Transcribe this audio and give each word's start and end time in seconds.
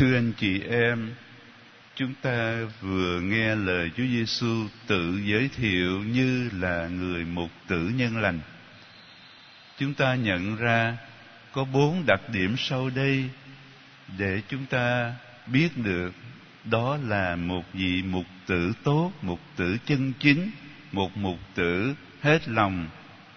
Thưa 0.00 0.14
anh 0.14 0.32
chị 0.32 0.60
em, 0.70 1.14
chúng 1.96 2.14
ta 2.22 2.56
vừa 2.80 3.20
nghe 3.20 3.54
lời 3.56 3.90
Chúa 3.96 4.04
Giêsu 4.06 4.68
tự 4.86 5.20
giới 5.24 5.50
thiệu 5.56 6.02
như 6.02 6.50
là 6.60 6.88
người 6.88 7.24
mục 7.24 7.50
tử 7.68 7.90
nhân 7.94 8.16
lành. 8.16 8.40
Chúng 9.78 9.94
ta 9.94 10.14
nhận 10.14 10.56
ra 10.56 10.96
có 11.52 11.64
bốn 11.64 12.04
đặc 12.06 12.20
điểm 12.32 12.54
sau 12.58 12.90
đây 12.90 13.30
để 14.18 14.42
chúng 14.48 14.66
ta 14.66 15.14
biết 15.46 15.68
được 15.76 16.10
đó 16.64 16.98
là 17.08 17.36
một 17.36 17.64
vị 17.72 18.02
mục 18.02 18.26
tử 18.46 18.72
tốt, 18.84 19.12
mục 19.22 19.40
tử 19.56 19.76
chân 19.86 20.12
chính, 20.18 20.50
một 20.92 21.16
mục 21.16 21.38
tử 21.54 21.94
hết 22.22 22.48
lòng 22.48 22.88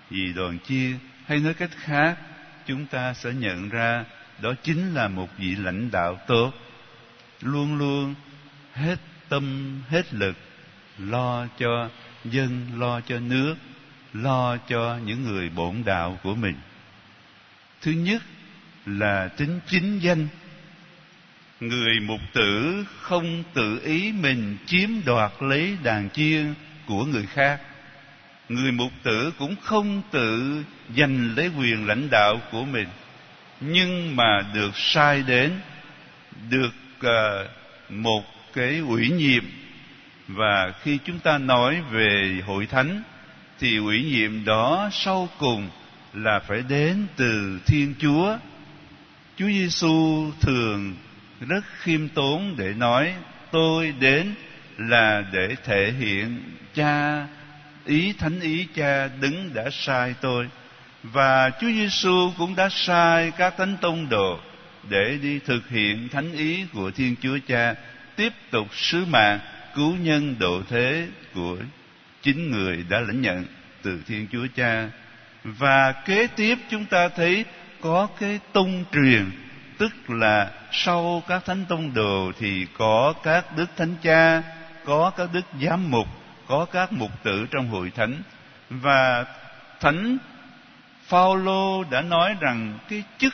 vì 0.09 0.33
đoàn 0.33 0.59
chia 0.59 0.91
hay 1.25 1.39
nói 1.39 1.53
cách 1.53 1.71
khác 1.77 2.17
chúng 2.65 2.85
ta 2.85 3.13
sẽ 3.13 3.33
nhận 3.33 3.69
ra 3.69 4.05
đó 4.41 4.53
chính 4.63 4.93
là 4.93 5.07
một 5.07 5.29
vị 5.37 5.55
lãnh 5.55 5.91
đạo 5.91 6.19
tốt. 6.27 6.51
Luôn 7.41 7.77
luôn 7.77 8.15
hết 8.73 8.99
tâm, 9.29 9.77
hết 9.89 10.13
lực, 10.13 10.35
lo 10.97 11.47
cho 11.59 11.89
dân, 12.25 12.67
lo 12.75 13.01
cho 13.01 13.19
nước, 13.19 13.55
lo 14.13 14.57
cho 14.57 14.99
những 15.05 15.23
người 15.23 15.49
bổn 15.49 15.75
đạo 15.85 16.19
của 16.23 16.35
mình. 16.35 16.55
Thứ 17.81 17.91
nhất 17.91 18.21
là 18.85 19.27
tính 19.27 19.59
chính 19.67 19.99
danh. 19.99 20.27
Người 21.59 21.99
mục 21.99 22.19
tử 22.33 22.85
không 22.99 23.43
tự 23.53 23.81
ý 23.83 24.11
mình 24.11 24.57
chiếm 24.65 24.89
đoạt 25.05 25.31
lấy 25.39 25.77
đàn 25.83 26.09
chiên 26.09 26.53
của 26.87 27.05
người 27.05 27.25
khác. 27.25 27.61
Người 28.49 28.71
mục 28.71 28.91
tử 29.03 29.33
cũng 29.39 29.55
không 29.61 30.01
tự 30.11 30.63
giành 30.97 31.35
lấy 31.35 31.51
quyền 31.57 31.87
lãnh 31.87 32.09
đạo 32.09 32.41
của 32.51 32.65
mình 32.65 32.87
nhưng 33.67 34.15
mà 34.15 34.41
được 34.53 34.71
sai 34.77 35.23
đến 35.27 35.51
được 36.49 36.73
uh, 36.99 37.49
một 37.89 38.23
cái 38.53 38.77
ủy 38.77 39.09
nhiệm. 39.09 39.43
Và 40.27 40.73
khi 40.81 40.97
chúng 41.05 41.19
ta 41.19 41.37
nói 41.37 41.81
về 41.91 42.41
hội 42.45 42.65
thánh 42.65 43.03
thì 43.59 43.77
ủy 43.77 44.03
nhiệm 44.03 44.45
đó 44.45 44.89
sau 44.91 45.29
cùng 45.39 45.69
là 46.13 46.39
phải 46.39 46.61
đến 46.69 47.07
từ 47.15 47.59
thiên 47.65 47.95
chúa. 47.99 48.37
Chúa 49.37 49.47
giêsu 49.47 50.31
thường 50.41 50.95
rất 51.39 51.63
khiêm 51.79 52.09
tốn 52.09 52.55
để 52.57 52.73
nói 52.73 53.13
tôi 53.51 53.93
đến 53.99 54.33
là 54.77 55.23
để 55.31 55.55
thể 55.63 55.91
hiện 55.99 56.43
cha 56.73 57.27
ý 57.85 58.13
thánh 58.13 58.39
ý 58.39 58.67
cha 58.75 59.07
đứng 59.07 59.53
đã 59.53 59.69
sai 59.71 60.15
tôi 60.21 60.47
và 61.03 61.49
Chúa 61.61 61.67
Giêsu 61.67 62.31
cũng 62.37 62.55
đã 62.55 62.69
sai 62.71 63.31
các 63.37 63.53
thánh 63.57 63.77
tông 63.81 64.09
đồ 64.09 64.39
để 64.89 65.17
đi 65.21 65.39
thực 65.39 65.69
hiện 65.69 66.09
thánh 66.09 66.31
ý 66.31 66.65
của 66.73 66.91
Thiên 66.91 67.15
Chúa 67.21 67.37
Cha, 67.47 67.75
tiếp 68.15 68.33
tục 68.51 68.67
sứ 68.75 69.05
mạng 69.05 69.39
cứu 69.75 69.95
nhân 69.95 70.35
độ 70.39 70.61
thế 70.69 71.07
của 71.33 71.57
chính 72.21 72.51
người 72.51 72.85
đã 72.89 72.99
lãnh 72.99 73.21
nhận 73.21 73.45
từ 73.81 74.01
Thiên 74.07 74.27
Chúa 74.31 74.47
Cha. 74.55 74.89
Và 75.43 75.91
kế 75.91 76.27
tiếp 76.27 76.57
chúng 76.69 76.85
ta 76.85 77.07
thấy 77.09 77.45
có 77.81 78.07
cái 78.19 78.39
tông 78.53 78.83
truyền, 78.93 79.31
tức 79.77 79.93
là 80.07 80.51
sau 80.71 81.23
các 81.27 81.45
thánh 81.45 81.65
tông 81.69 81.93
đồ 81.93 82.31
thì 82.39 82.65
có 82.77 83.13
các 83.23 83.57
đức 83.57 83.69
thánh 83.77 83.95
cha, 84.01 84.43
có 84.85 85.09
các 85.17 85.29
đức 85.33 85.45
giám 85.61 85.91
mục, 85.91 86.07
có 86.47 86.65
các 86.65 86.91
mục 86.91 87.11
tử 87.23 87.45
trong 87.51 87.69
hội 87.69 87.91
thánh 87.95 88.21
và 88.69 89.25
thánh 89.79 90.17
Phaolô 91.07 91.83
đã 91.83 92.01
nói 92.01 92.35
rằng 92.39 92.79
cái 92.89 93.03
chức 93.17 93.33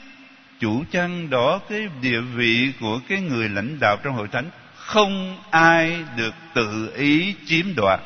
chủ 0.59 0.83
chân 0.91 1.29
đó, 1.29 1.59
cái 1.69 1.87
địa 2.01 2.21
vị 2.21 2.73
của 2.79 2.99
cái 3.09 3.21
người 3.21 3.49
lãnh 3.49 3.79
đạo 3.79 3.97
trong 4.03 4.13
hội 4.13 4.27
thánh, 4.27 4.49
không 4.75 5.37
ai 5.51 6.03
được 6.17 6.33
tự 6.53 6.93
ý 6.95 7.35
chiếm 7.45 7.75
đoạt. 7.75 7.99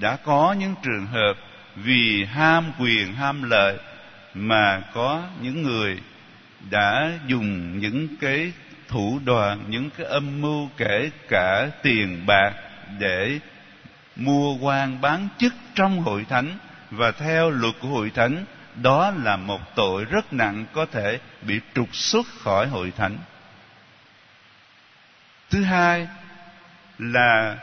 Đã 0.00 0.16
có 0.16 0.56
những 0.58 0.74
trường 0.82 1.06
hợp 1.06 1.34
vì 1.76 2.24
ham 2.24 2.72
quyền, 2.78 3.14
ham 3.14 3.50
lợi 3.50 3.78
mà 4.34 4.80
có 4.94 5.22
những 5.42 5.62
người 5.62 5.98
đã 6.70 7.10
dùng 7.26 7.78
những 7.78 8.08
cái 8.20 8.52
thủ 8.88 9.20
đoạn, 9.24 9.64
những 9.68 9.90
cái 9.90 10.06
âm 10.06 10.40
mưu 10.40 10.68
kể 10.76 11.10
cả 11.28 11.68
tiền 11.82 12.26
bạc 12.26 12.52
để 12.98 13.38
mua 14.16 14.54
quan 14.54 15.00
bán 15.00 15.28
chức 15.38 15.54
trong 15.74 15.98
hội 15.98 16.26
thánh 16.28 16.58
và 16.90 17.10
theo 17.10 17.50
luật 17.50 17.74
của 17.80 17.88
hội 17.88 18.10
thánh 18.14 18.44
đó 18.82 19.12
là 19.22 19.36
một 19.36 19.60
tội 19.74 20.04
rất 20.04 20.32
nặng 20.32 20.64
có 20.72 20.86
thể 20.92 21.18
bị 21.42 21.60
trục 21.74 21.96
xuất 21.96 22.26
khỏi 22.26 22.66
hội 22.66 22.92
thánh. 22.96 23.16
Thứ 25.50 25.62
hai 25.62 26.08
là 26.98 27.56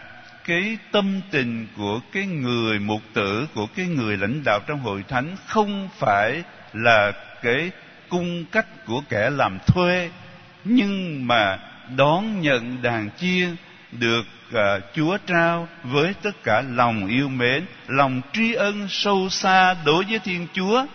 cái 0.43 0.77
tâm 0.91 1.21
tình 1.31 1.67
của 1.77 1.99
cái 2.11 2.25
người 2.25 2.79
mục 2.79 3.01
tử 3.13 3.47
của 3.55 3.67
cái 3.75 3.85
người 3.85 4.17
lãnh 4.17 4.43
đạo 4.43 4.59
trong 4.67 4.79
hội 4.79 5.03
thánh 5.07 5.35
không 5.47 5.89
phải 5.99 6.43
là 6.73 7.11
cái 7.41 7.71
cung 8.09 8.45
cách 8.45 8.85
của 8.85 9.01
kẻ 9.09 9.29
làm 9.29 9.59
thuê 9.67 10.09
nhưng 10.63 11.27
mà 11.27 11.59
đón 11.95 12.41
nhận 12.41 12.81
đàn 12.81 13.09
chiên 13.17 13.55
được 13.91 14.25
uh, 14.49 14.83
Chúa 14.93 15.17
trao 15.27 15.67
với 15.83 16.13
tất 16.21 16.43
cả 16.43 16.63
lòng 16.69 17.07
yêu 17.07 17.29
mến, 17.29 17.65
lòng 17.87 18.21
tri 18.33 18.53
ân 18.53 18.87
sâu 18.89 19.29
xa 19.29 19.75
đối 19.85 20.03
với 20.03 20.19
Thiên 20.19 20.47
Chúa 20.53 20.85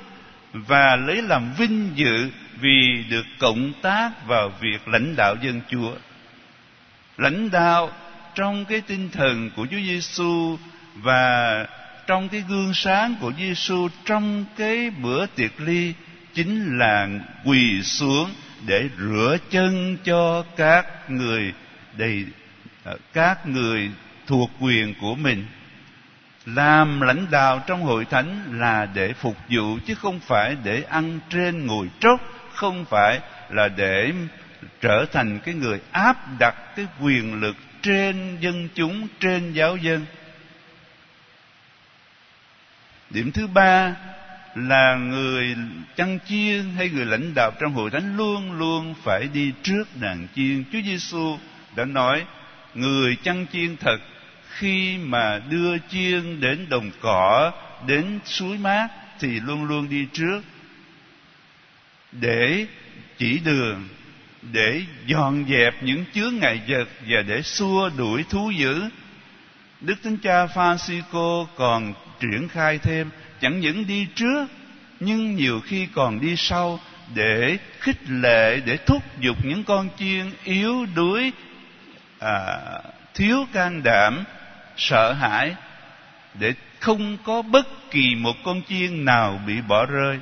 và 0.53 0.97
lấy 0.97 1.22
làm 1.22 1.54
vinh 1.59 1.91
dự 1.94 2.31
vì 2.60 3.04
được 3.10 3.26
cộng 3.38 3.72
tác 3.82 4.10
vào 4.26 4.53
việc 4.60 4.88
lãnh 4.88 5.16
đạo 5.16 5.34
dân 5.42 5.60
Chúa. 5.70 5.92
Lãnh 7.16 7.50
đạo 7.50 7.91
trong 8.34 8.64
cái 8.64 8.81
tinh 8.81 9.09
thần 9.12 9.50
của 9.56 9.66
Chúa 9.70 9.81
Giêsu 9.81 10.59
và 10.94 11.66
trong 12.06 12.28
cái 12.28 12.44
gương 12.48 12.75
sáng 12.75 13.14
của 13.20 13.32
Giêsu 13.38 13.88
trong 14.04 14.44
cái 14.56 14.91
bữa 14.91 15.26
tiệc 15.26 15.60
ly 15.60 15.94
chính 16.34 16.78
là 16.78 17.09
quỳ 17.44 17.82
xuống 17.82 18.30
để 18.66 18.88
rửa 18.98 19.36
chân 19.50 19.97
cho 20.04 20.44
các 20.56 21.10
người 21.10 21.53
đầy, 21.97 22.25
các 23.12 23.47
người 23.47 23.91
thuộc 24.26 24.50
quyền 24.60 24.94
của 25.00 25.15
mình 25.15 25.47
làm 26.54 27.00
lãnh 27.00 27.26
đạo 27.31 27.62
trong 27.66 27.82
hội 27.82 28.04
thánh 28.04 28.59
là 28.60 28.86
để 28.94 29.12
phục 29.12 29.36
vụ, 29.50 29.78
chứ 29.86 29.94
không 29.94 30.20
phải 30.20 30.56
để 30.64 30.82
ăn 30.82 31.20
trên 31.31 31.66
ngồi 31.66 31.91
trốt 32.00 32.20
không 32.54 32.84
phải 32.84 33.20
là 33.50 33.69
để 33.69 34.12
trở 34.81 35.06
thành 35.12 35.41
cái 35.44 35.54
người 35.54 35.81
áp 35.92 36.16
đặt 36.38 36.54
cái 36.76 36.86
quyền 37.00 37.41
lực 37.41 37.56
trên 37.82 38.36
dân 38.41 38.69
chúng, 38.75 39.09
trên 39.20 39.53
giáo 39.53 39.76
dân. 39.76 40.06
Điểm 43.10 43.32
thứ 43.32 43.47
ba 43.47 43.94
là 44.54 44.94
người 44.94 45.56
chăn 45.97 46.19
chiên 46.28 46.65
hay 46.76 46.91
người 46.91 47.06
lãnh 47.06 47.34
đạo 47.34 47.53
trong 47.60 47.72
hội 47.72 47.91
thánh 47.91 48.16
luôn 48.16 48.53
luôn 48.53 48.94
phải 49.03 49.28
đi 49.32 49.53
trước 49.62 49.84
đàn 49.94 50.26
chiên. 50.34 50.65
Chúa 50.72 50.80
giêsu 50.84 51.38
đã 51.76 51.84
nói, 51.84 52.25
người 52.75 53.16
chăn 53.22 53.47
chiên 53.53 53.76
thật 53.76 53.98
khi 54.58 54.98
mà 54.98 55.41
đưa 55.50 55.78
chiên 55.78 56.41
đến 56.41 56.66
đồng 56.69 56.91
cỏ 57.00 57.52
đến 57.86 58.19
suối 58.24 58.58
mát 58.58 58.88
thì 59.20 59.41
luôn 59.41 59.64
luôn 59.64 59.88
đi 59.88 60.06
trước 60.12 60.41
để 62.12 62.66
chỉ 63.18 63.38
đường 63.44 63.88
để 64.42 64.82
dọn 65.06 65.44
dẹp 65.48 65.82
những 65.82 66.04
chướng 66.14 66.36
ngại 66.36 66.60
vật 66.68 66.88
và 67.08 67.22
để 67.22 67.42
xua 67.42 67.91
đuổi 67.97 68.24
thú 68.30 68.50
dữ. 68.50 68.82
Đức 69.80 69.94
thánh 70.04 70.16
cha 70.16 70.47
francisco 70.47 71.47
còn 71.56 71.94
triển 72.20 72.48
khai 72.48 72.78
thêm 72.78 73.10
chẳng 73.41 73.60
những 73.60 73.86
đi 73.86 74.06
trước 74.14 74.47
nhưng 75.00 75.34
nhiều 75.36 75.60
khi 75.60 75.86
còn 75.94 76.20
đi 76.20 76.36
sau 76.36 76.80
để 77.14 77.58
khích 77.80 78.00
lệ 78.08 78.60
để 78.64 78.76
thúc 78.76 79.02
giục 79.20 79.36
những 79.44 79.64
con 79.64 79.88
chiên 79.98 80.30
yếu 80.44 80.86
đuối 80.97 81.33
à, 82.18 82.59
thiếu 83.15 83.47
can 83.53 83.83
đảm 83.83 84.24
sợ 84.78 85.13
hãi 85.13 85.54
để 86.34 86.54
không 86.80 87.19
có 87.25 87.42
bất 87.42 87.66
kỳ 87.91 88.15
một 88.15 88.36
con 88.45 88.63
chiên 88.69 89.04
nào 89.04 89.41
bị 89.47 89.60
bỏ 89.60 89.86
rơi. 89.86 90.19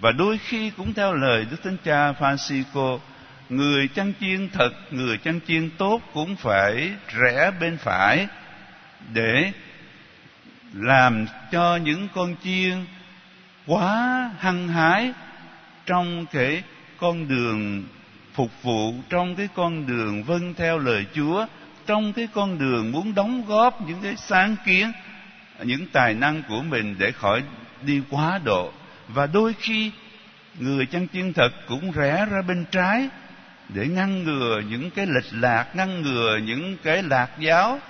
Và 0.00 0.12
đôi 0.12 0.38
khi 0.38 0.70
cũng 0.70 0.94
theo 0.94 1.14
lời 1.14 1.46
đức 1.50 1.56
thánh 1.64 1.76
cha 1.84 2.12
francisco, 2.12 2.98
người 3.48 3.88
chăn 3.88 4.12
chiên 4.20 4.48
thật, 4.50 4.70
người 4.90 5.18
chăn 5.18 5.40
chiên 5.46 5.70
tốt 5.70 6.00
cũng 6.14 6.36
phải 6.36 6.90
rẽ 7.14 7.50
bên 7.60 7.76
phải 7.76 8.26
để 9.12 9.52
làm 10.72 11.26
cho 11.52 11.76
những 11.76 12.08
con 12.14 12.34
chiên 12.44 12.84
quá 13.66 14.30
hăng 14.38 14.68
hái 14.68 15.12
trong 15.86 16.26
cái 16.26 16.62
con 16.96 17.28
đường 17.28 17.84
phục 18.34 18.62
vụ, 18.62 18.94
trong 19.08 19.36
cái 19.36 19.48
con 19.54 19.86
đường 19.86 20.24
vâng 20.24 20.54
theo 20.54 20.78
lời 20.78 21.04
Chúa 21.14 21.46
trong 21.88 22.12
cái 22.12 22.28
con 22.34 22.58
đường 22.58 22.92
muốn 22.92 23.14
đóng 23.14 23.44
góp 23.46 23.88
những 23.88 23.98
cái 24.02 24.16
sáng 24.16 24.56
kiến, 24.66 24.92
những 25.62 25.86
tài 25.92 26.14
năng 26.14 26.42
của 26.48 26.62
mình 26.62 26.96
để 26.98 27.12
khỏi 27.12 27.42
đi 27.82 28.02
quá 28.10 28.40
độ 28.44 28.72
và 29.08 29.26
đôi 29.26 29.54
khi, 29.58 29.90
người 30.58 30.86
chăn 30.86 31.08
chiên 31.12 31.32
thật 31.32 31.48
cũng 31.68 31.92
rẽ 31.92 32.26
ra 32.30 32.42
bên 32.48 32.64
trái 32.70 33.08
để 33.68 33.86
ngăn 33.86 34.24
ngừa 34.24 34.62
những 34.68 34.90
cái 34.90 35.06
lệch 35.06 35.32
lạc, 35.32 35.76
ngăn 35.76 36.02
ngừa 36.02 36.38
những 36.44 36.76
cái 36.82 37.02
lạc 37.02 37.30
giáo 37.38 37.80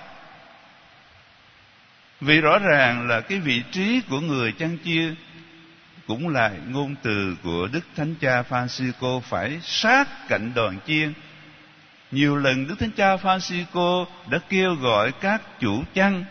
vì 2.21 2.41
rõ 2.41 2.59
ràng 2.59 3.07
là 3.07 3.21
cái 3.21 3.39
vị 3.39 3.63
trí 3.71 4.01
của 4.09 4.19
người 4.19 4.51
chăn 4.51 4.77
chia 4.77 5.13
cũng 6.07 6.29
là 6.29 6.51
ngôn 6.67 6.95
từ 7.01 7.35
của 7.43 7.67
Đức 7.71 7.85
Thánh 7.95 8.15
Cha 8.21 8.43
Francisco 8.49 9.19
phải 9.19 9.59
sát 9.63 10.07
cạnh 10.29 10.51
đoàn 10.55 10.79
chiên. 10.87 11.13
Nhiều 12.11 12.35
lần 12.35 12.67
Đức 12.67 12.75
Thánh 12.79 12.91
Cha 12.91 13.15
Francisco 13.15 14.05
đã 14.29 14.39
kêu 14.49 14.75
gọi 14.75 15.11
các 15.11 15.41
chủ 15.59 15.83
chăn, 15.93 16.25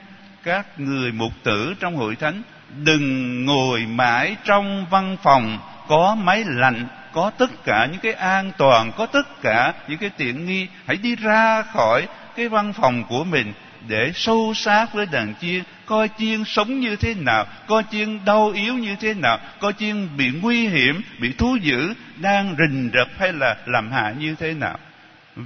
các 0.44 0.80
người 0.80 1.12
mục 1.12 1.32
tử 1.42 1.74
trong 1.80 1.96
hội 1.96 2.16
thánh 2.16 2.42
đừng 2.84 3.44
ngồi 3.44 3.86
mãi 3.86 4.36
trong 4.44 4.86
văn 4.90 5.16
phòng 5.22 5.58
có 5.88 6.14
máy 6.14 6.44
lạnh, 6.46 6.86
có 7.12 7.30
tất 7.30 7.64
cả 7.64 7.88
những 7.92 8.00
cái 8.00 8.12
an 8.12 8.52
toàn, 8.58 8.92
có 8.96 9.06
tất 9.06 9.42
cả 9.42 9.74
những 9.88 9.98
cái 9.98 10.10
tiện 10.16 10.46
nghi. 10.46 10.66
Hãy 10.86 10.96
đi 10.96 11.16
ra 11.16 11.62
khỏi 11.62 12.06
cái 12.36 12.48
văn 12.48 12.72
phòng 12.72 13.04
của 13.08 13.24
mình 13.24 13.52
để 13.88 14.12
sâu 14.14 14.52
sát 14.54 14.94
với 14.94 15.06
đàn 15.06 15.34
chiên 15.40 15.62
coi 15.86 16.08
chiên 16.18 16.44
sống 16.44 16.80
như 16.80 16.96
thế 16.96 17.14
nào 17.14 17.46
coi 17.66 17.82
chiên 17.90 18.24
đau 18.24 18.50
yếu 18.50 18.74
như 18.74 18.96
thế 19.00 19.14
nào 19.14 19.38
coi 19.60 19.72
chiên 19.72 20.08
bị 20.16 20.30
nguy 20.42 20.68
hiểm 20.68 21.02
bị 21.20 21.32
thú 21.32 21.56
dữ 21.56 21.94
đang 22.16 22.54
rình 22.58 22.90
rập 22.94 23.08
hay 23.18 23.32
là 23.32 23.56
làm 23.66 23.92
hại 23.92 24.14
như 24.14 24.34
thế 24.38 24.54
nào 24.54 24.78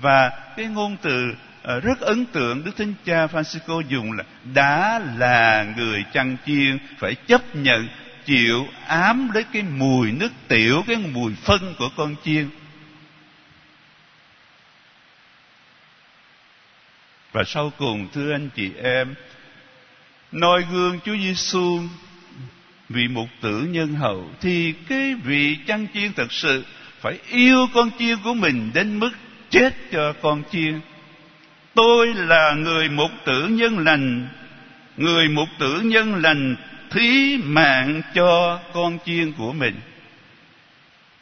và 0.00 0.30
cái 0.56 0.66
ngôn 0.66 0.96
từ 1.02 1.34
ờ, 1.62 1.80
rất 1.80 2.00
ấn 2.00 2.26
tượng 2.26 2.64
đức 2.64 2.76
thánh 2.76 2.94
cha 3.04 3.26
francisco 3.26 3.82
dùng 3.88 4.12
là 4.12 4.24
đã 4.54 5.00
là 5.16 5.66
người 5.76 6.04
chăn 6.12 6.36
chiên 6.46 6.78
phải 6.98 7.14
chấp 7.14 7.56
nhận 7.56 7.88
chịu 8.24 8.66
ám 8.86 9.30
lấy 9.34 9.44
cái 9.52 9.62
mùi 9.62 10.12
nước 10.12 10.32
tiểu 10.48 10.84
cái 10.86 10.96
mùi 10.96 11.32
phân 11.34 11.74
của 11.78 11.88
con 11.96 12.14
chiên. 12.24 12.48
Và 17.32 17.44
sau 17.44 17.72
cùng 17.78 18.08
thưa 18.12 18.32
anh 18.32 18.50
chị 18.56 18.70
em, 18.82 19.14
noi 20.32 20.64
gương 20.72 21.00
Chúa 21.04 21.16
Giêsu 21.16 21.80
vị 22.88 23.08
mục 23.08 23.28
tử 23.40 23.66
nhân 23.70 23.94
hậu 23.94 24.30
thì 24.40 24.74
cái 24.88 25.14
vị 25.14 25.56
chăn 25.66 25.86
chiên 25.94 26.12
thật 26.12 26.32
sự 26.32 26.64
phải 27.00 27.18
yêu 27.28 27.66
con 27.74 27.90
chiên 27.98 28.18
của 28.24 28.34
mình 28.34 28.70
đến 28.74 28.98
mức 28.98 29.10
chết 29.52 29.74
cho 29.92 30.12
con 30.22 30.42
chiên. 30.50 30.80
Tôi 31.74 32.14
là 32.14 32.54
người 32.54 32.88
mục 32.88 33.10
tử 33.24 33.48
nhân 33.48 33.78
lành, 33.78 34.28
người 34.96 35.28
mục 35.28 35.48
tử 35.58 35.80
nhân 35.80 36.14
lành 36.14 36.56
thí 36.90 37.36
mạng 37.44 38.02
cho 38.14 38.60
con 38.72 38.98
chiên 39.04 39.32
của 39.32 39.52
mình. 39.52 39.74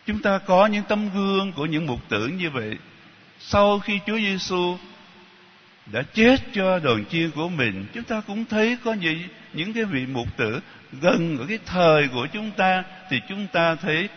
Chúng 0.06 0.23
ta 0.23 0.38
có 0.38 0.67
những 0.67 0.85
tấm 0.88 1.11
gương 1.15 1.53
của 1.53 1.67
những 1.67 1.87
mục 1.87 2.09
tử 2.09 2.27
như 2.27 2.50
vậy. 2.50 2.77
Sau 3.38 3.79
khi 3.79 3.99
Chúa 4.06 4.19
Giêsu 4.19 4.76
đã 5.93 6.03
chết 6.15 6.37
cho 6.53 6.79
đoàn 6.79 7.05
chiên 7.11 7.31
của 7.31 7.49
mình 7.49 7.87
chúng 7.94 8.05
ta 8.05 8.23
cũng 8.26 8.44
thấy 8.44 8.79
có 8.85 8.93
những 8.93 9.19
những 9.53 9.73
cái 9.73 9.85
vị 9.85 10.06
mục 10.06 10.37
tử 10.37 10.61
gần 11.00 11.38
ở 11.38 11.47
cái 11.49 11.59
thời 11.67 12.09
của 12.09 12.26
chúng 12.33 12.50
ta 12.50 12.85
thì 13.11 13.21
chúng 13.29 13.47
ta 13.53 13.75
thấy 13.75 14.09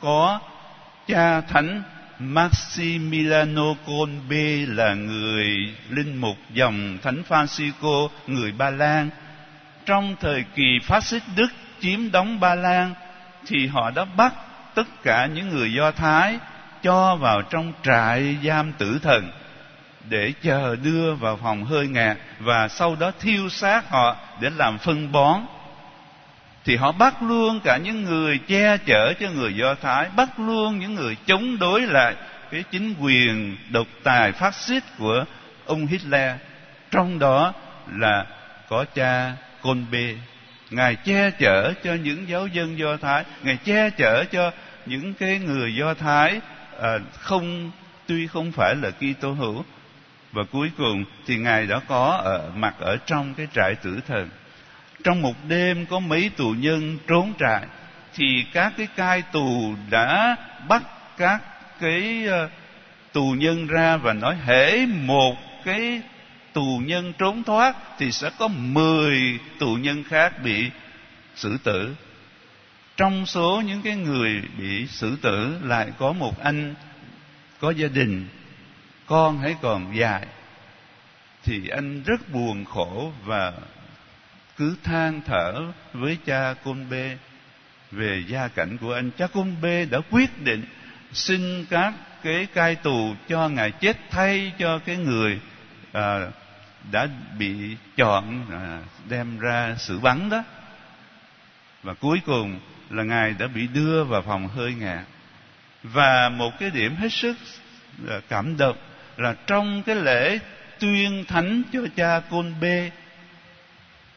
có 0.00 0.40
cha 1.06 1.40
thánh 1.40 1.82
Maximiliano 2.18 3.74
Kolbe 3.86 4.66
là 4.66 4.94
người 4.94 5.74
linh 5.90 6.16
mục 6.16 6.36
dòng 6.52 6.98
thánh 7.02 7.22
Francisco, 7.28 8.08
người 8.26 8.52
Ba 8.52 8.70
Lan. 8.70 9.10
Trong 9.86 10.16
thời 10.20 10.44
kỳ 10.54 10.78
phát 10.82 11.04
xít 11.04 11.22
Đức 11.36 11.48
chiếm 11.80 12.10
đóng 12.10 12.40
Ba 12.40 12.54
Lan, 12.54 12.94
thì 13.46 13.66
họ 13.66 13.90
đã 13.90 14.04
bắt 14.04 14.34
tất 14.74 15.02
cả 15.02 15.26
những 15.34 15.48
người 15.48 15.72
Do 15.72 15.90
Thái 15.90 16.38
cho 16.82 17.16
vào 17.16 17.42
trong 17.42 17.72
trại 17.82 18.36
giam 18.44 18.72
tử 18.72 18.98
thần 19.02 19.30
để 20.08 20.32
chờ 20.42 20.76
đưa 20.76 21.14
vào 21.14 21.36
phòng 21.42 21.64
hơi 21.64 21.88
ngạt 21.88 22.16
và 22.40 22.68
sau 22.68 22.96
đó 22.96 23.12
thiêu 23.20 23.48
xác 23.48 23.90
họ 23.90 24.16
để 24.40 24.50
làm 24.56 24.78
phân 24.78 25.12
bón 25.12 25.40
thì 26.66 26.76
họ 26.76 26.92
bắt 26.92 27.22
luôn 27.22 27.60
cả 27.60 27.76
những 27.76 28.04
người 28.04 28.38
che 28.38 28.76
chở 28.86 29.14
cho 29.20 29.30
người 29.30 29.54
do 29.54 29.74
thái 29.74 30.08
bắt 30.16 30.28
luôn 30.38 30.78
những 30.78 30.94
người 30.94 31.16
chống 31.26 31.58
đối 31.58 31.80
lại 31.80 32.14
cái 32.50 32.64
chính 32.70 32.94
quyền 33.00 33.56
độc 33.70 33.86
tài 34.02 34.32
phát 34.32 34.54
xít 34.54 34.82
của 34.98 35.24
ông 35.66 35.86
hitler. 35.86 36.32
Trong 36.90 37.18
đó 37.18 37.52
là 37.92 38.26
có 38.68 38.84
cha 38.94 39.32
côn 39.62 39.84
bê. 39.90 40.16
Ngài 40.70 40.96
che 40.96 41.30
chở 41.30 41.72
cho 41.84 41.94
những 41.94 42.28
giáo 42.28 42.46
dân 42.46 42.78
do 42.78 42.96
thái 42.96 43.24
ngài 43.42 43.56
che 43.56 43.90
chở 43.90 44.24
cho 44.24 44.50
những 44.86 45.14
cái 45.14 45.38
người 45.38 45.74
do 45.74 45.94
thái 45.94 46.40
à, 46.82 46.98
không 47.18 47.70
tuy 48.06 48.26
không 48.26 48.52
phải 48.52 48.74
là 48.74 48.90
kitô 48.90 49.32
hữu. 49.32 49.64
Và 50.32 50.42
cuối 50.52 50.70
cùng 50.78 51.04
thì 51.26 51.36
ngài 51.36 51.66
đã 51.66 51.80
có 51.88 52.20
ở 52.24 52.50
mặt 52.56 52.74
ở 52.80 52.96
trong 53.06 53.34
cái 53.34 53.46
trại 53.54 53.74
tử 53.74 54.00
thần 54.08 54.28
trong 55.06 55.22
một 55.22 55.34
đêm 55.48 55.86
có 55.86 56.00
mấy 56.00 56.30
tù 56.36 56.50
nhân 56.50 56.98
trốn 57.06 57.32
trại, 57.38 57.66
thì 58.14 58.44
các 58.52 58.72
cái 58.76 58.86
cai 58.86 59.22
tù 59.22 59.74
đã 59.90 60.36
bắt 60.68 60.82
các 61.16 61.42
cái 61.80 62.26
ờ, 62.26 62.48
tù 63.12 63.34
nhân 63.38 63.66
ra 63.66 63.96
và 63.96 64.12
nói, 64.12 64.36
hễ 64.44 64.86
một 64.86 65.36
cái 65.64 66.02
tù 66.52 66.80
nhân 66.84 67.12
trốn 67.18 67.42
thoát 67.42 67.76
thì 67.98 68.12
sẽ 68.12 68.30
có 68.38 68.48
mười 68.48 69.38
tù 69.58 69.74
nhân 69.74 70.04
khác 70.04 70.42
bị 70.44 70.70
xử 71.36 71.58
tử. 71.64 71.94
Trong 72.96 73.26
số 73.26 73.62
những 73.66 73.82
cái 73.82 73.96
người 73.96 74.42
bị 74.58 74.86
xử 74.86 75.16
tử 75.22 75.58
lại 75.62 75.88
có 75.98 76.12
một 76.12 76.40
anh 76.42 76.74
có 77.60 77.70
gia 77.70 77.88
đình, 77.88 78.28
con 79.06 79.38
hãy 79.38 79.56
còn 79.62 79.96
dài, 79.96 80.26
thì 81.44 81.68
anh 81.68 82.02
rất 82.02 82.32
buồn 82.32 82.64
khổ 82.64 83.12
và 83.24 83.52
cứ 84.56 84.76
than 84.84 85.20
thở 85.26 85.72
với 85.92 86.18
cha 86.26 86.54
côn 86.64 86.90
bê. 86.90 87.18
Về 87.90 88.24
gia 88.28 88.48
cảnh 88.48 88.78
của 88.78 88.92
anh 88.92 89.10
cha 89.10 89.26
côn 89.26 89.54
bê 89.62 89.86
đã 89.90 89.98
quyết 90.10 90.42
định 90.42 90.64
xin 91.12 91.64
các 91.70 91.94
cái 92.22 92.46
cai 92.46 92.74
tù 92.74 93.14
cho 93.28 93.48
ngài 93.48 93.70
chết 93.70 93.96
thay 94.10 94.52
cho 94.58 94.78
cái 94.78 94.96
người 94.96 95.40
à, 95.92 96.18
đã 96.92 97.08
bị 97.38 97.76
chọn 97.96 98.46
à, 98.50 98.80
đem 99.08 99.38
ra 99.38 99.74
xử 99.78 99.98
bắn 99.98 100.30
đó. 100.30 100.44
Và 101.82 101.94
cuối 101.94 102.20
cùng 102.26 102.60
là 102.90 103.02
ngài 103.02 103.32
đã 103.38 103.46
bị 103.46 103.66
đưa 103.66 104.04
vào 104.04 104.22
phòng 104.22 104.48
hơi 104.48 104.74
ngạt. 104.74 105.04
Và 105.82 106.28
một 106.28 106.58
cái 106.58 106.70
điểm 106.70 106.96
hết 106.96 107.12
sức 107.12 107.36
à, 108.08 108.20
cảm 108.28 108.56
động 108.56 108.76
là 109.16 109.34
trong 109.46 109.82
cái 109.82 109.96
lễ 109.96 110.38
tuyên 110.78 111.24
thánh 111.28 111.62
cho 111.72 111.80
cha 111.96 112.20
côn 112.30 112.54
bê 112.60 112.90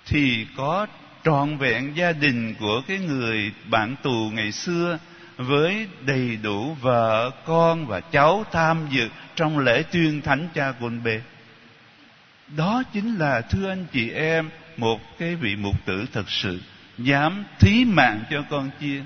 thì 0.10 0.48
có 0.58 0.88
trọn 1.24 1.58
vẹn 1.58 1.92
gia 1.96 2.12
đình 2.12 2.56
của 2.60 2.82
cái 2.88 3.00
người 3.00 3.52
bạn 3.70 3.96
tù 4.04 4.30
ngày 4.34 4.52
xưa 4.52 5.00
với 5.38 5.88
đầy 6.06 6.38
đủ 6.44 6.74
vợ 6.82 7.32
con 7.46 7.86
và 7.86 8.00
cháu 8.00 8.46
tham 8.52 8.88
dự 8.90 9.10
trong 9.36 9.60
lễ 9.60 9.84
tuyên 9.92 10.22
thánh 10.22 10.48
cha 10.56 10.72
côn 10.72 11.04
bề 11.04 11.22
đó 12.58 12.84
chính 12.94 13.16
là 13.16 13.42
thưa 13.42 13.70
anh 13.70 13.86
chị 13.92 14.10
em 14.10 14.50
một 14.78 15.02
cái 15.20 15.36
vị 15.36 15.56
mục 15.56 15.76
tử 15.86 16.06
thật 16.14 16.30
sự 16.30 16.60
dám 16.98 17.44
thí 17.60 17.86
mạng 17.86 18.24
cho 18.30 18.44
con 18.50 18.70
chiên 18.80 19.04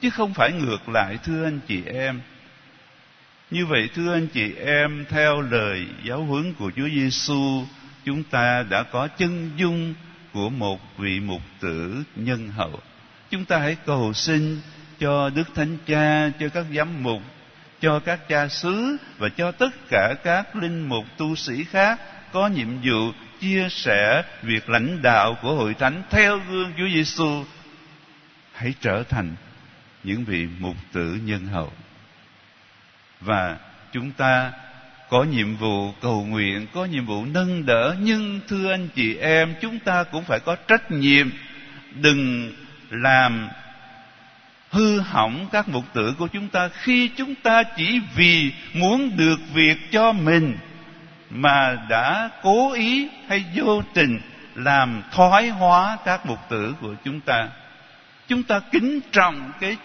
chứ 0.00 0.10
không 0.10 0.34
phải 0.34 0.52
ngược 0.52 0.88
lại 0.88 1.18
thưa 1.24 1.44
anh 1.44 1.60
chị 1.68 1.82
em. 1.86 2.20
Như 3.50 3.66
vậy 3.66 3.88
thưa 3.94 4.12
anh 4.12 4.26
chị 4.26 4.52
em, 4.54 5.04
theo 5.08 5.40
lời 5.40 5.86
giáo 6.04 6.24
huấn 6.24 6.54
của 6.54 6.70
Chúa 6.76 6.88
Giêsu, 6.88 7.64
chúng 8.04 8.22
ta 8.22 8.64
đã 8.70 8.82
có 8.82 9.08
chân 9.08 9.50
dung 9.56 9.94
của 10.32 10.50
một 10.50 10.80
vị 10.98 11.20
mục 11.20 11.42
tử 11.60 12.04
nhân 12.16 12.48
hậu. 12.48 12.80
Chúng 13.30 13.44
ta 13.44 13.58
hãy 13.58 13.76
cầu 13.86 14.12
xin 14.12 14.60
cho 14.98 15.30
Đức 15.30 15.54
Thánh 15.54 15.76
Cha, 15.86 16.30
cho 16.40 16.48
các 16.48 16.66
giám 16.76 17.02
mục, 17.02 17.22
cho 17.80 18.00
các 18.00 18.28
cha 18.28 18.48
xứ 18.48 18.96
và 19.18 19.28
cho 19.28 19.52
tất 19.52 19.70
cả 19.90 20.14
các 20.24 20.56
linh 20.56 20.88
mục 20.88 21.04
tu 21.16 21.34
sĩ 21.34 21.64
khác 21.64 22.00
có 22.32 22.48
nhiệm 22.48 22.68
vụ 22.82 23.12
chia 23.40 23.68
sẻ 23.70 24.22
việc 24.42 24.68
lãnh 24.68 25.02
đạo 25.02 25.36
của 25.42 25.54
hội 25.54 25.74
thánh 25.74 26.02
theo 26.10 26.40
gương 26.50 26.72
Chúa 26.78 26.88
Giêsu. 26.94 27.44
Hãy 28.52 28.74
trở 28.80 29.02
thành 29.08 29.34
những 30.04 30.24
vị 30.24 30.48
mục 30.58 30.76
tử 30.92 31.18
nhân 31.24 31.46
hậu 31.46 31.72
và 33.20 33.58
chúng 33.92 34.12
ta 34.12 34.52
có 35.10 35.24
nhiệm 35.24 35.56
vụ 35.56 35.92
cầu 36.00 36.24
nguyện, 36.24 36.66
có 36.74 36.84
nhiệm 36.84 37.06
vụ 37.06 37.24
nâng 37.24 37.66
đỡ, 37.66 37.96
nhưng 38.00 38.40
thưa 38.48 38.70
anh 38.70 38.88
chị 38.94 39.16
em, 39.16 39.54
chúng 39.60 39.78
ta 39.78 40.04
cũng 40.04 40.24
phải 40.24 40.40
có 40.40 40.56
trách 40.56 40.90
nhiệm. 40.90 41.30
Đừng 41.94 42.52
làm 42.90 43.48
hư 44.70 45.00
hỏng 45.00 45.46
các 45.52 45.68
mục 45.68 45.84
tử 45.92 46.14
của 46.18 46.26
chúng 46.26 46.48
ta 46.48 46.68
khi 46.68 47.08
chúng 47.16 47.34
ta 47.34 47.62
chỉ 47.62 48.00
vì 48.14 48.52
muốn 48.74 49.16
được 49.16 49.40
việc 49.54 49.90
cho 49.92 50.12
mình 50.12 50.56
mà 51.30 51.76
đã 51.88 52.30
cố 52.42 52.72
ý 52.72 53.08
hay 53.28 53.44
vô 53.54 53.82
tình 53.94 54.20
làm 54.54 55.02
thoái 55.12 55.48
hóa 55.48 55.98
các 56.04 56.26
mục 56.26 56.38
tử 56.48 56.74
của 56.80 56.94
chúng 57.04 57.20
ta. 57.20 57.48
Chúng 58.28 58.42
ta 58.42 58.60
kính 58.72 59.00
trọng 59.12 59.52
cái 59.60 59.76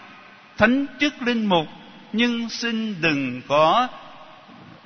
thánh 0.58 0.86
chức 1.00 1.22
linh 1.22 1.46
mục, 1.46 1.66
nhưng 2.12 2.48
xin 2.48 3.00
đừng 3.00 3.42
có 3.48 3.88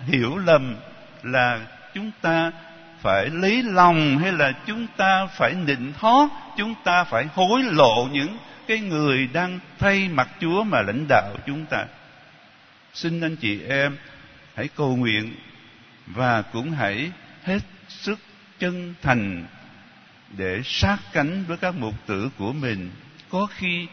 hiểu 0.07 0.37
lầm 0.37 0.77
là 1.23 1.61
chúng 1.95 2.11
ta 2.21 2.53
phải 3.01 3.27
lấy 3.27 3.63
lòng 3.63 4.19
hay 4.19 4.33
là 4.33 4.53
chúng 4.67 4.87
ta 4.97 5.27
phải 5.27 5.55
nịnh 5.55 5.93
hót 5.99 6.31
chúng 6.57 6.75
ta 6.85 7.05
phải 7.05 7.27
hối 7.35 7.63
lộ 7.63 8.09
những 8.13 8.39
cái 8.67 8.81
người 8.81 9.29
đang 9.33 9.59
thay 9.79 10.09
mặt 10.09 10.29
chúa 10.41 10.63
mà 10.65 10.83
lãnh 10.83 11.07
đạo 11.09 11.37
chúng 11.47 11.67
ta. 11.67 11.87
Xin 12.95 13.21
anh 13.21 13.37
chị 13.37 13.61
em 13.69 13.97
hãy 14.55 14.69
cầu 14.77 14.97
nguyện 14.97 15.35
và 16.07 16.43
cũng 16.43 16.71
hãy 16.71 17.11
hết 17.45 17.59
sức 17.89 18.19
chân 18.59 18.95
thành 19.03 19.47
để 20.37 20.61
sát 20.65 20.97
cánh 21.13 21.45
với 21.45 21.57
các 21.57 21.75
mục 21.75 21.95
tử 22.07 22.31
của 22.39 22.53
mình. 22.53 22.91
Có 23.31 23.47
khi 23.47 23.87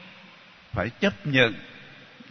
phải 0.72 0.90
chấp 0.90 1.28
nhận, 1.28 1.54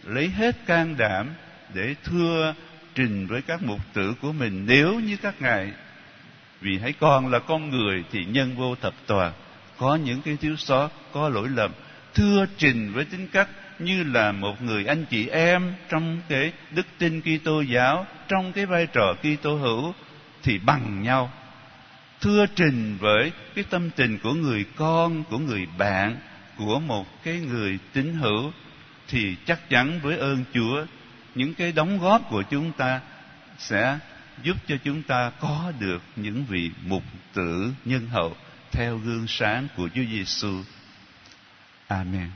lấy 0.03 0.29
hết 0.29 0.55
can 0.65 0.97
đảm 0.97 1.29
để 1.73 1.95
thưa 2.03 2.53
trình 2.97 3.27
với 3.27 3.41
các 3.41 3.63
mục 3.63 3.79
tử 3.93 4.13
của 4.21 4.31
mình 4.31 4.63
nếu 4.67 4.99
như 4.99 5.17
các 5.17 5.41
ngài, 5.41 5.71
vì 6.61 6.79
hãy 6.79 6.93
còn 6.93 7.31
là 7.31 7.39
con 7.39 7.69
người 7.69 8.03
thì 8.11 8.25
nhân 8.25 8.55
vô 8.55 8.75
thập 8.75 8.93
toàn 9.05 9.33
có 9.77 9.95
những 9.95 10.21
cái 10.21 10.37
thiếu 10.41 10.55
sót, 10.55 10.89
có 11.11 11.29
lỗi 11.29 11.47
lầm, 11.55 11.71
thưa 12.13 12.45
trình 12.57 12.93
với 12.93 13.05
tính 13.05 13.27
cách 13.27 13.49
như 13.79 14.03
là 14.03 14.31
một 14.31 14.61
người 14.61 14.85
anh 14.85 15.05
chị 15.05 15.27
em 15.27 15.73
trong 15.89 16.21
cái 16.29 16.51
đức 16.71 16.85
tin 16.97 17.21
Kitô 17.21 17.61
giáo, 17.61 18.05
trong 18.27 18.53
cái 18.53 18.65
vai 18.65 18.87
trò 18.87 19.13
Kitô 19.13 19.55
hữu, 19.55 19.93
thì 20.43 20.59
bằng 20.59 21.03
nhau. 21.03 21.31
Thưa 22.21 22.45
trình 22.55 22.97
với 22.99 23.31
cái 23.55 23.63
tâm 23.69 23.89
tình 23.95 24.19
của 24.23 24.33
người 24.33 24.65
con, 24.75 25.23
của 25.23 25.37
người 25.37 25.67
bạn, 25.77 26.17
của 26.57 26.79
một 26.79 27.23
cái 27.23 27.39
người 27.39 27.79
tín 27.93 28.13
hữu, 28.13 28.51
thì 29.07 29.35
chắc 29.45 29.69
chắn 29.69 29.99
với 30.03 30.17
ơn 30.17 30.43
Chúa 30.53 30.85
những 31.37 31.53
cái 31.53 31.71
đóng 31.71 31.99
góp 31.99 32.29
của 32.29 32.43
chúng 32.43 32.71
ta 32.71 33.01
sẽ 33.57 33.99
giúp 34.43 34.57
cho 34.67 34.75
chúng 34.83 35.03
ta 35.03 35.31
có 35.39 35.71
được 35.79 36.01
những 36.15 36.45
vị 36.45 36.71
mục 36.85 37.03
tử 37.33 37.73
nhân 37.85 38.07
hậu 38.07 38.35
theo 38.71 38.97
gương 38.97 39.25
sáng 39.27 39.67
của 39.75 39.89
Chúa 39.95 40.03
Giêsu. 40.11 40.63
Amen. 41.87 42.29